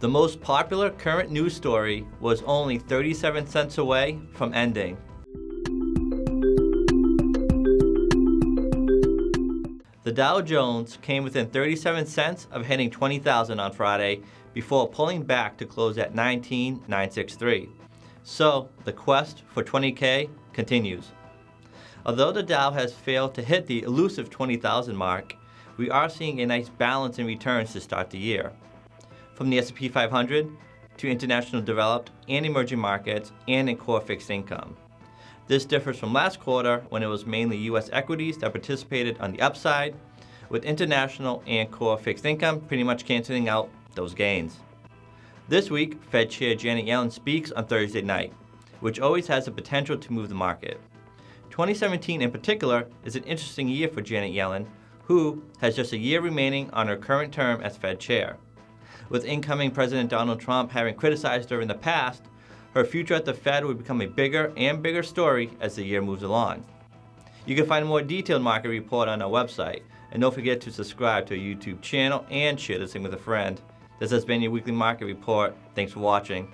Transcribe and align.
The 0.00 0.08
most 0.08 0.40
popular 0.40 0.90
current 0.90 1.32
news 1.32 1.56
story 1.56 2.06
was 2.20 2.44
only 2.44 2.78
37 2.78 3.48
cents 3.48 3.78
away 3.78 4.20
from 4.32 4.54
ending. 4.54 4.96
The 10.04 10.12
Dow 10.14 10.40
Jones 10.40 10.98
came 11.02 11.24
within 11.24 11.48
37 11.48 12.06
cents 12.06 12.46
of 12.52 12.64
hitting 12.64 12.92
20,000 12.92 13.58
on 13.58 13.72
Friday 13.72 14.20
before 14.54 14.88
pulling 14.88 15.24
back 15.24 15.56
to 15.56 15.66
close 15.66 15.98
at 15.98 16.14
19,963. 16.14 17.68
So, 18.22 18.68
the 18.84 18.92
quest 18.92 19.42
for 19.48 19.64
20K 19.64 20.30
continues. 20.52 21.10
Although 22.06 22.30
the 22.30 22.44
Dow 22.44 22.70
has 22.70 22.92
failed 22.92 23.34
to 23.34 23.42
hit 23.42 23.66
the 23.66 23.82
elusive 23.82 24.30
20,000 24.30 24.94
mark, 24.94 25.34
we 25.76 25.90
are 25.90 26.08
seeing 26.08 26.40
a 26.40 26.46
nice 26.46 26.68
balance 26.68 27.18
in 27.18 27.26
returns 27.26 27.72
to 27.72 27.80
start 27.80 28.10
the 28.10 28.18
year. 28.18 28.52
From 29.38 29.50
the 29.50 29.58
S&P 29.60 29.88
500 29.88 30.50
to 30.96 31.08
international 31.08 31.62
developed 31.62 32.10
and 32.28 32.44
emerging 32.44 32.80
markets 32.80 33.30
and 33.46 33.70
in 33.70 33.76
core 33.76 34.00
fixed 34.00 34.30
income. 34.30 34.76
This 35.46 35.64
differs 35.64 35.96
from 35.96 36.12
last 36.12 36.40
quarter 36.40 36.84
when 36.88 37.04
it 37.04 37.06
was 37.06 37.24
mainly 37.24 37.56
US 37.58 37.88
equities 37.92 38.36
that 38.38 38.50
participated 38.50 39.16
on 39.20 39.30
the 39.30 39.40
upside, 39.40 39.94
with 40.48 40.64
international 40.64 41.40
and 41.46 41.70
core 41.70 41.96
fixed 41.96 42.24
income 42.24 42.60
pretty 42.62 42.82
much 42.82 43.04
canceling 43.04 43.48
out 43.48 43.70
those 43.94 44.12
gains. 44.12 44.56
This 45.46 45.70
week, 45.70 46.02
Fed 46.10 46.30
Chair 46.30 46.56
Janet 46.56 46.86
Yellen 46.86 47.12
speaks 47.12 47.52
on 47.52 47.66
Thursday 47.66 48.02
night, 48.02 48.32
which 48.80 48.98
always 48.98 49.28
has 49.28 49.44
the 49.44 49.52
potential 49.52 49.96
to 49.96 50.12
move 50.12 50.28
the 50.30 50.34
market. 50.34 50.80
2017 51.50 52.22
in 52.22 52.32
particular 52.32 52.88
is 53.04 53.14
an 53.14 53.22
interesting 53.22 53.68
year 53.68 53.86
for 53.86 54.00
Janet 54.00 54.34
Yellen, 54.34 54.66
who 55.04 55.44
has 55.60 55.76
just 55.76 55.92
a 55.92 55.96
year 55.96 56.22
remaining 56.22 56.68
on 56.72 56.88
her 56.88 56.96
current 56.96 57.32
term 57.32 57.60
as 57.60 57.76
Fed 57.76 58.00
Chair. 58.00 58.36
With 59.08 59.24
incoming 59.24 59.70
President 59.70 60.10
Donald 60.10 60.40
Trump 60.40 60.70
having 60.70 60.94
criticized 60.94 61.50
her 61.50 61.60
in 61.60 61.68
the 61.68 61.74
past, 61.74 62.22
her 62.74 62.84
future 62.84 63.14
at 63.14 63.24
the 63.24 63.34
Fed 63.34 63.64
will 63.64 63.74
become 63.74 64.02
a 64.02 64.06
bigger 64.06 64.52
and 64.56 64.82
bigger 64.82 65.02
story 65.02 65.50
as 65.60 65.76
the 65.76 65.84
year 65.84 66.02
moves 66.02 66.22
along. 66.22 66.64
You 67.46 67.56
can 67.56 67.66
find 67.66 67.84
a 67.84 67.88
more 67.88 68.02
detailed 68.02 68.42
market 68.42 68.68
report 68.68 69.08
on 69.08 69.22
our 69.22 69.30
website, 69.30 69.82
and 70.12 70.20
don't 70.20 70.34
forget 70.34 70.60
to 70.60 70.70
subscribe 70.70 71.26
to 71.26 71.34
our 71.34 71.40
YouTube 71.40 71.80
channel 71.80 72.26
and 72.30 72.60
share 72.60 72.78
this 72.78 72.92
thing 72.92 73.02
with 73.02 73.14
a 73.14 73.18
friend. 73.18 73.60
This 73.98 74.10
has 74.10 74.24
been 74.24 74.42
your 74.42 74.50
weekly 74.50 74.72
market 74.72 75.06
report. 75.06 75.56
Thanks 75.74 75.92
for 75.92 76.00
watching. 76.00 76.52